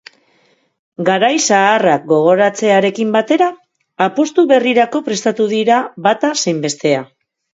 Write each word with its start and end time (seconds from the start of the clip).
Garai 1.09 1.33
zaharrak 1.41 2.07
gogoratzearekin 2.11 3.11
batera, 3.17 3.49
apustu 4.07 4.47
berrirako 4.53 5.03
prestatuko 5.09 5.51
dira 5.55 5.77
bata 6.09 6.35
zein 6.45 6.65
bestea. 6.65 7.05